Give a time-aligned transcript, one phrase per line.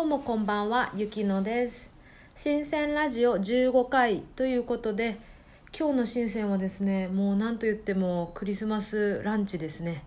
[0.00, 1.92] どうもこんばんは、ゆきのです。
[2.34, 5.20] 新鮮ラジオ15回ということで、
[5.78, 10.02] 今日の新鮮はですね、もう何と言ってもクリスマスランチですね。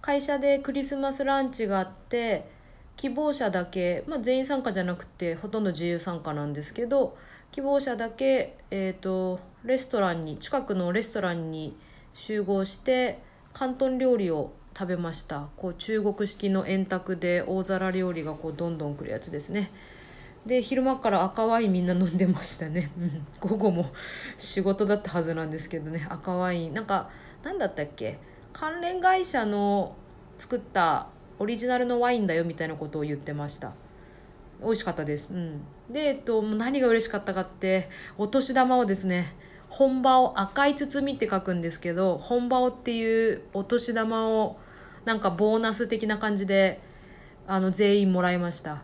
[0.00, 2.48] 会社でクリスマスランチがあって、
[2.96, 7.18] 希望者だけ、まあ全員参加じゃなくて、ほとんど自由参加なんですけど、
[7.50, 11.76] 希望者だけ、えっ、と、レストランに、近くのレストランに
[12.14, 13.18] 集合して、
[13.52, 15.48] 広東料理を食べました。
[15.56, 19.70] こう中国式の円卓で大皿料理がこうどんどん来るやつですね。
[20.46, 23.86] で昼間から赤ワインみんな飲んでましたね、うん、午後も
[24.36, 26.06] 仕事だったはずなんですけどね。
[26.10, 26.74] 赤ワイン。
[26.74, 27.10] なんか
[27.44, 28.18] 何だったっけ？
[28.52, 29.94] 関連会社の
[30.38, 31.06] 作った
[31.38, 33.72] オリジナルのワインだよみたいなことを言ってました。
[34.62, 39.34] 美味しかったです、うん、で、えっと、何が嬉しかったかってお年玉をですね
[39.68, 44.58] 本場を赤い包みって書くんですけど本場をっていうお年玉を
[45.04, 46.80] なんかボーナス的な感じで
[47.46, 48.82] あの全員もらいました。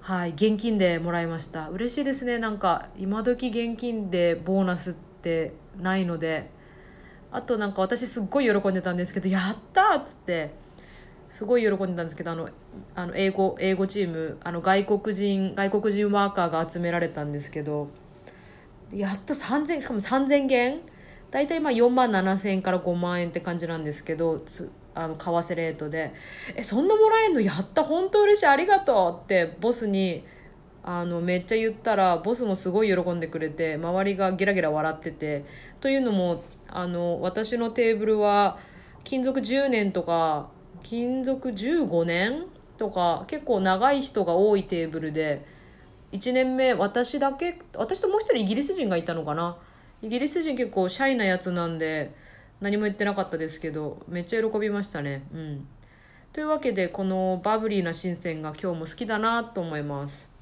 [0.00, 1.68] はい現金でもらいました。
[1.70, 2.38] 嬉しいですね。
[2.38, 6.52] なんか今時現金でボーナスってないので。
[7.34, 10.54] あとなんか私すっごい喜んでたんですけど「やった!」っつって。
[11.28, 12.48] すごい喜んでたんですけどあの
[12.94, 17.88] あの英語英語チームあの外国人外国人ワーカーが集められたんですけど。
[18.92, 20.80] やっと3000しかも3000元？
[21.32, 24.38] 大体まあ4万7000円から5万円って感じなんですけど
[24.94, 26.12] あの為替レートで
[26.56, 27.40] 「えそんなもらえんの？
[27.40, 27.82] やった。
[27.82, 28.46] 本当嬉しい。
[28.46, 30.24] ありがとう」ってボスに
[30.82, 35.44] あのめっちゃ言ったらボスもすごい喜んでくれて周りがゲラゲラ笑ってて
[35.80, 38.58] というのもあの私のテーブルは
[39.02, 40.48] 勤続10年とか
[40.82, 42.44] 勤続15年
[42.76, 45.46] とか結構長い人が多いテーブルで
[46.12, 49.56] 1年目私だけ私ともう一人イギリス人がいたのかな。
[50.02, 52.12] イギリス人結構シャイなやつなんで
[52.64, 55.24] 何も言ってなかったですけどめっちゃ喜びましたね。
[55.34, 55.68] うん。
[56.32, 60.32] というわけでこのバブリーな新鮮が今日も好きだなと思います。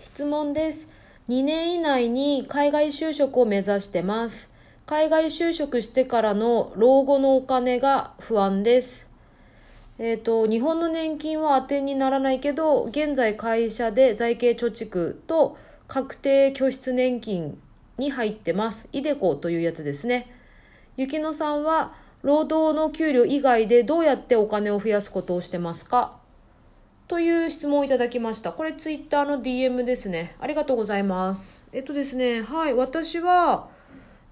[0.00, 0.88] 質問です。
[1.28, 4.50] 2年以内に海外就職を目指してます。
[4.84, 9.13] 海外就職してからの老後のお金が不安です。
[9.98, 15.56] えっ、と、日本の年金は当てにならないけど、現在会社で財形貯蓄と
[15.86, 17.58] 確定拠出年金
[17.98, 18.88] に入ってます。
[18.92, 20.34] イデコというやつですね。
[20.96, 26.16] ゆきのさんは、労働の給料以外でどうやってお金を増やすことをしてますか？
[27.06, 28.50] という質問をいただきました。
[28.50, 30.34] これツイッターの DM ですね。
[30.40, 31.62] ありがとうございます。
[31.72, 33.68] えっとですね、はい、私は、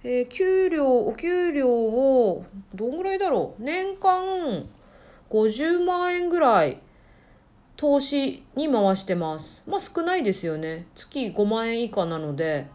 [0.03, 2.44] えー給料、お給料を、
[2.75, 3.62] どんぐらいだろう？
[3.62, 4.67] 年間、
[5.32, 6.78] 50万円ぐらい
[7.76, 9.65] 投資に回してます。
[9.66, 10.87] まあ少ないですよね。
[10.94, 12.66] 月5万円以下なので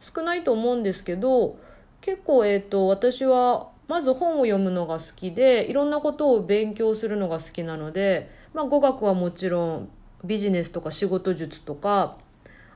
[0.00, 1.56] 少ないと思うんですけど
[2.00, 9.88] 結構えっ、と私はまず本を読むのが好きでいろんなことを勉強するのが好きなので、まあ、語学はもちろん
[10.24, 12.16] ビジネスとか仕事術とか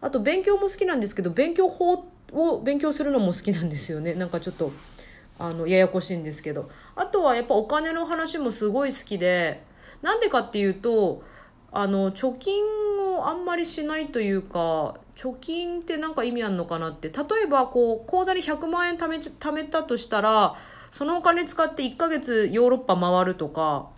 [0.00, 4.14] あと勉強も好きなんですけど勉強法を勉強するのも好きなんですよね。
[4.14, 4.70] なんかちょっと
[5.38, 6.70] あのややこしいんですけど。
[6.94, 9.62] あとはやっぱお金の話もすごい好きで
[10.02, 11.22] なんでかっていうと
[11.72, 12.64] あの貯金
[13.14, 17.08] をあんまりしないというか貯金って何か意味あるのかなって。
[17.08, 17.14] 例
[17.44, 20.56] えばこう口座に100万円貯め貯めたとしたら
[20.90, 23.90] そのお金使って1ヶ月ヨーロッパ回るとか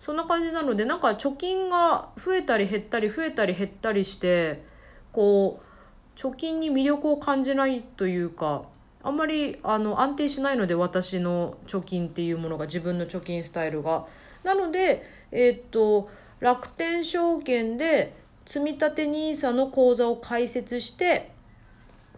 [0.00, 4.64] そんな感じなのでなんか貯金が増えたり減ったり増えたり減ったりして
[5.12, 8.62] こう貯金に魅力を感じないというか
[9.02, 14.06] あんまりあの安定しないので私の貯金っていうものが自分の貯金スタイルが。
[14.42, 16.08] なので、えーっと
[16.40, 18.14] 楽天証券で
[18.46, 21.30] 積立 NISA の口座を開設して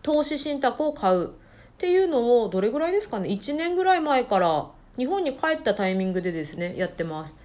[0.03, 1.31] 投資信託を買うっ
[1.77, 7.37] ていうのをどれぐらいですかね？1年ぐらい前から日本に帰ったタイミングでですねやってます。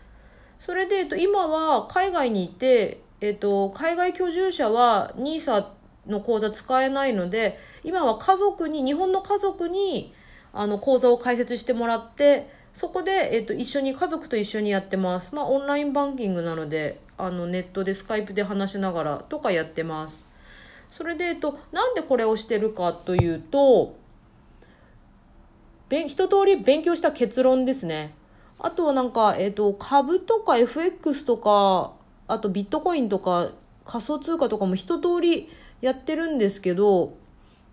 [0.60, 5.66] それで、えっと、今は海外にいて、えっと、海外居住者は NISA
[6.08, 10.14] の口座使えないので今は家族に日本の家族に
[10.54, 15.34] あの口座を開設してもらってそこで、えっと、一緒に家族と一緒にやってます。
[15.34, 20.28] まあオンラインバンキングなのであのネットでスカイプで話しながらとかやってます。
[20.92, 23.96] それで、えっと、なんでこれをしてるかというと
[25.90, 28.14] 一通り勉強した結論ですね。
[28.60, 31.94] あとはなんか、えっと、株とか FX とか
[32.28, 33.52] あとビットコインとか
[33.86, 35.50] 仮想通貨とかも一通り
[35.82, 37.16] やってるんですけど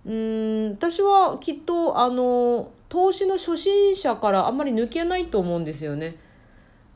[0.05, 6.17] うん私はきっとあの投資の初心者からあんまり抜けないと思うんですよね。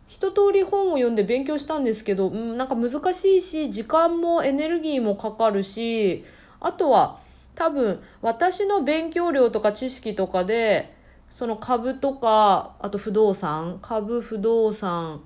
[0.06, 6.24] 一通り本を読んで勉強したんですけど、うん、なんか難しいし時間もエネルギーもかかるし
[6.60, 7.18] あとは
[7.54, 10.94] 多分私の勉強量とか知識とかで
[11.28, 15.20] その株とかあと不動産株不動産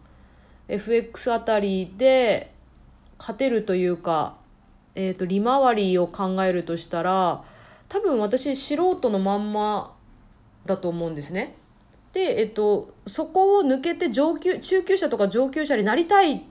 [0.69, 2.53] FX あたりで
[3.19, 4.37] 勝てるというか、
[4.95, 7.43] え、ー、と利回りを考えるとしたら
[7.89, 9.95] 多分私素人のまんま
[10.65, 11.57] だと思うんですね。
[12.13, 16.45] で、えっと、そこを抜けて上級、中級者とか上級者になりたい、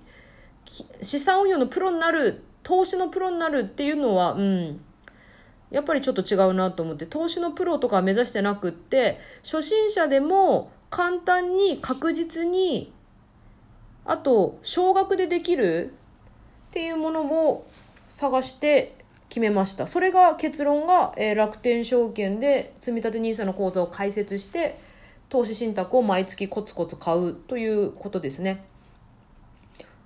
[1.02, 4.82] 資産運用のプロになる、投資のプロになるっていうのは、うん、
[5.70, 12.92] やっぱりちょっと違うなと思って、投資のプロとか目指してなくって、初心者でも簡単に確実に、
[14.06, 15.94] あと、少額でできる
[16.70, 17.68] っていうものを
[18.12, 18.94] 探して
[19.30, 19.88] 決めました。
[19.88, 24.78] それが結論が、えー、楽天証券で積立 NISA の口座を開設して、
[25.30, 28.66] 投資信託を毎月コツコツ買うということですね。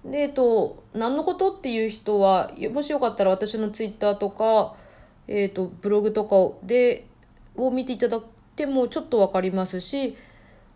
[0.05, 4.75] で、えっと、何のことっていう人は、もしよかったら私のツイッターとか、
[5.27, 7.07] えっと、ブログとかで、
[7.57, 8.21] を見ていただい
[8.55, 10.15] てもちょっとわかりますし、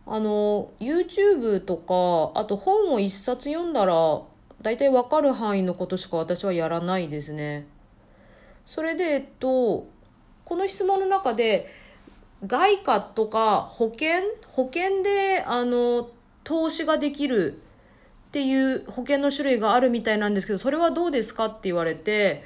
[0.08, 4.22] あの、YouTube とか、あと本を一冊読んだら、
[4.62, 7.66] 大体わかる範囲のことしか私はやらないですね。
[8.66, 9.88] それで、えっと、
[10.46, 11.68] この質問の中で、
[12.46, 14.10] 外貨とか保険
[14.48, 16.10] 保険で、あの、
[16.44, 17.62] 投資ができる
[18.30, 22.44] っていう保険の種類があるみたいなんですけど、それはどうですかって言われて、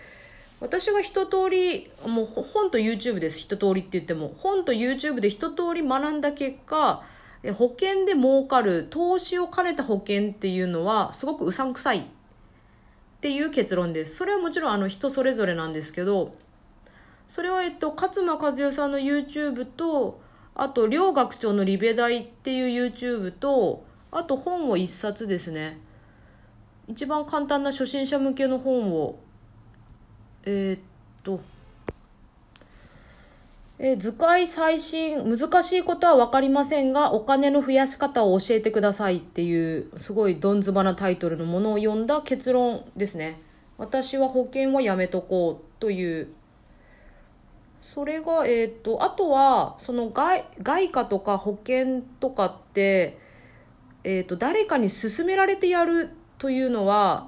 [0.60, 3.40] 私が一通り、もう本と YouTube です。
[3.40, 4.34] 一通りって言っても。
[4.38, 7.04] 本と YouTube で一通り学んだ結果、
[7.52, 12.04] 保険で儲かる、投資を兼ねた保険っていうのは、すごくうさんくさいっ
[13.20, 14.16] ていう結論です。
[14.16, 16.36] それはもちろんあの人それぞれなんですけど、
[17.28, 20.22] それはえっと勝間和代さんの YouTube と
[20.56, 25.80] あと両学長のリベ大っていう YouTube とあと本を一冊ですね
[26.88, 29.18] 一番簡単な初心者向けの本を
[30.46, 30.80] えー、っ
[31.24, 31.40] と
[33.80, 43.42] え図解最新難しいことは分かりませんがお金の増やし方を教えてくださいっていうすごいどんずばなタイトルのものを読んだ結論ですね
[43.78, 46.28] 私は保険はやめとこうという
[47.84, 53.20] それが、えっ、ー、と、あとは、その外、外貨とか保険とかって、
[54.04, 56.10] えっ、ー、と、誰かに勧められてやる
[56.40, 57.28] というのは、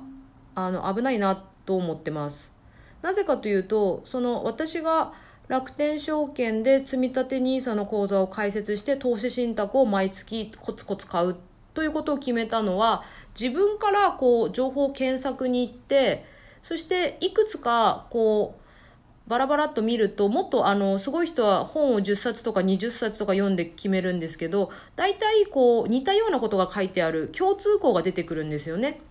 [0.55, 2.55] あの、危ないなと思ってます。
[3.01, 5.13] なぜかというと、その、私が
[5.47, 11.35] 楽天証券で積立 NISA の口座を開設して投資信託を毎月コツコツ買う
[11.75, 13.03] ということを決めたのは、
[13.39, 16.25] 自分からこう、情報検索に行って、
[16.61, 29.01] そしていくつかこう、バラバラっと見ると、もっとあの、すごい人は本を10冊とか20冊とか読んで決めるんですけど、大体こう、似たようなことが書いてある共通項が出てくるんですよね。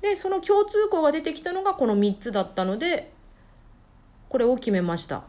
[0.00, 3.12] で、その共通項が出てきたのがこの3つだったので、
[4.30, 5.24] これを決めました。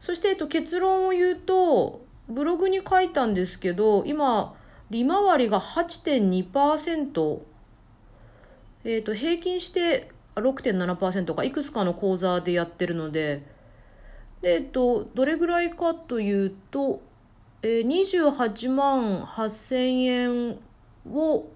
[0.00, 4.54] そして、えっと、結論を言うと、ブログに書いたんですけど、今、
[4.90, 7.40] 利回りが8.2%、
[8.84, 13.46] えっと、平均して6.7%かいくつかの口座でやってるので。
[14.42, 17.00] で、えっと、どれぐらいかというと、
[17.62, 20.58] えー、28万8000円
[21.12, 21.46] を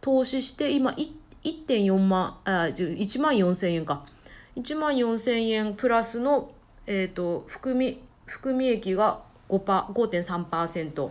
[0.00, 0.94] 投資して今
[1.42, 4.06] 1.4万あ1万4000円か。
[4.58, 6.50] 1万4000円プラスの、
[6.86, 11.08] えーと、含み含み益が5.3%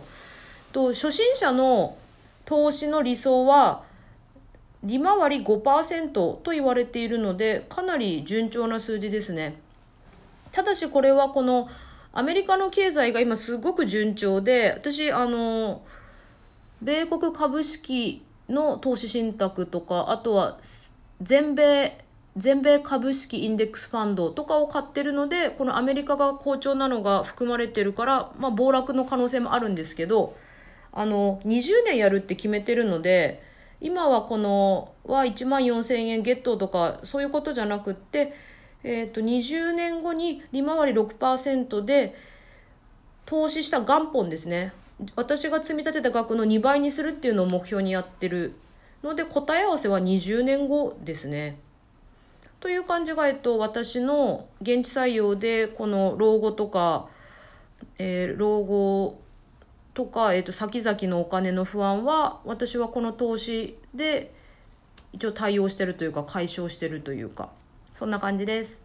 [0.72, 1.96] と初心者の
[2.44, 3.82] 投資の理想は
[4.84, 9.60] 利回り5%と言われているので、かなり順調な数字ですね。
[10.52, 11.68] ただしこれはこの
[12.12, 15.82] アメリカの経済が今すごく順調で、私、あの、
[16.80, 20.58] 米国株式の投資信託とか、あとは
[21.20, 22.04] 全米、
[22.36, 30.36] 全米株式インデックスファンドとかを買ってるので、このアメリカが好調なのが含まれてるから、まあ暴落の可能性もあるんですけど、
[30.92, 33.42] あの、20年やるって決めてるので、
[33.80, 38.34] 今はこのは1万4000円ゲットとかそういうことじゃなくって、
[38.82, 42.16] えー、と20年後に利回り6%で
[43.24, 44.72] 投資した元本ですね
[45.14, 48.54] 私が積み立てた額の2倍にするっていうのを目標にやってる
[49.04, 51.60] ので答え合わせは20年後ですね。
[52.60, 57.06] という感じが、えっと、私の現地採用でこの老後とか、
[57.98, 59.20] えー、老後
[59.94, 64.32] とか、えー、と先々のお金の不安は私はこの投資で
[65.12, 67.50] 一応対応してるというか解消してるというか
[67.94, 68.82] そんな感じです。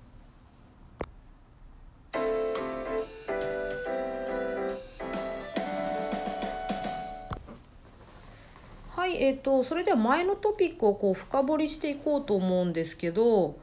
[8.95, 13.57] はい、えっ、ー、と、それでは前のトピックをこう深掘りしていこうと思うんですけど、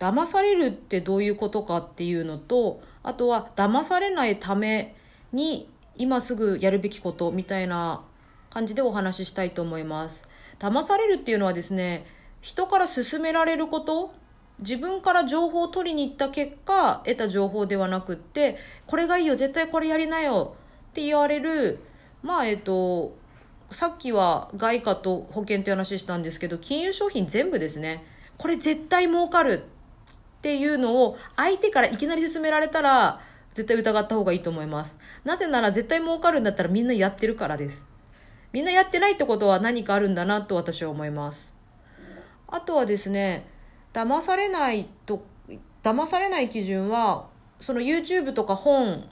[0.00, 4.96] 騙されるってどういうことかっていうのと、あとは騙されないため
[5.32, 8.02] に今すぐやるべきことみたいな
[8.48, 10.28] 感じでお話ししたいと思います。
[10.58, 12.06] 騙されるっていうのはですね
[12.40, 14.12] 人から勧められること
[14.58, 20.54] 自分から情報を取りに行った結果得た情報ではなくってこれがいいよ絶対これやりなよ
[20.90, 21.80] って言われる
[22.22, 23.16] まあえっと
[23.70, 28.04] さっきは外貨と保険って話したんですけど金融商品全部ですね。
[28.36, 29.64] これ絶対儲かる。
[30.40, 33.20] っていうのを相手からいきなり勧められたら
[33.52, 34.98] 絶対疑った方がいいと思います。
[35.22, 37.86] なぜなら絶対儲かるんだったらみんなやってるからです。
[38.52, 41.54] みんなやってないってことは何かあるんだなと私は思います。
[42.48, 43.46] あとはですね
[43.92, 45.22] 騙されないと
[45.82, 47.28] 騙されない基準は
[47.60, 49.04] その YouTube とか本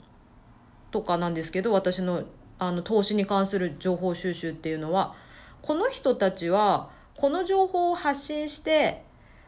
[0.89, 2.23] とかなんですけど私の
[2.57, 5.15] あの投資に関する情報収集っていうのは
[5.61, 9.03] この人たちはこの情報を発信して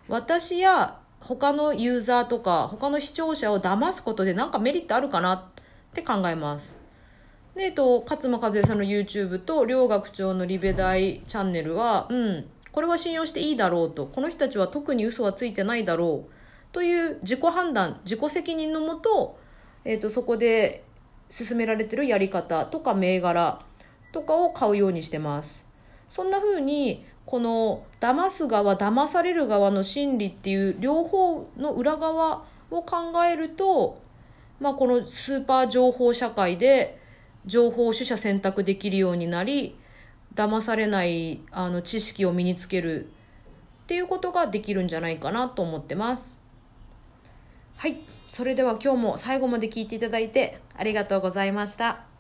[0.07, 5.43] 私や他のユーザーとか他の視聴者を騙すことで何かメリットあるかなっ
[5.93, 6.75] て考えます。
[7.55, 16.31] で、えっと、勝間和恵さんの YouTube と両学長のリベ大チャンネルは、うん、これは信用していいだろうと、この人たちは特に嘘はついてないだろう
[16.71, 19.37] という自己判断、自己責任のもと、
[19.83, 20.83] えっと、そこで
[21.29, 23.59] 勧められてるやり方とか銘柄
[24.11, 25.67] とかを買うようにしてます。
[26.07, 34.01] そんな風にこの騙す側騙される側の心理っていう両方の裏側を考えると、
[34.59, 36.99] まあ、このスーパー情報社会で
[37.45, 39.75] 情報を取捨選択できるようになり
[40.35, 43.09] 騙されないあの知識を身につけるっ
[43.87, 46.37] ていうことができるんじゃないかなと思ってます。
[47.75, 48.01] はい。
[48.27, 52.10] それでは今日も最後まで聞いていただいてありがとうございました。